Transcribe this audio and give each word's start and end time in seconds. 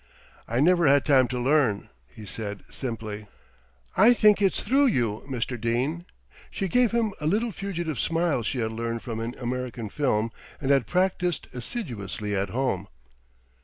"I 0.47 0.59
never 0.61 0.87
had 0.87 1.05
time 1.05 1.27
to 1.27 1.37
learn," 1.39 1.89
he 2.07 2.25
said 2.25 2.63
simply. 2.71 3.27
"I 3.95 4.13
think 4.15 4.41
it's 4.41 4.59
through 4.59 4.87
you, 4.87 5.23
Mr. 5.29 5.61
Dene." 5.61 6.07
She 6.49 6.67
gave 6.67 6.91
him 6.91 7.13
a 7.21 7.27
little 7.27 7.51
fugitive 7.51 7.99
smile 7.99 8.41
she 8.41 8.61
had 8.61 8.71
learned 8.71 9.03
from 9.03 9.19
an 9.19 9.35
American 9.37 9.89
film, 9.89 10.31
and 10.59 10.71
had 10.71 10.87
practised 10.87 11.45
assiduously 11.53 12.35
at 12.35 12.49
home. 12.49 12.87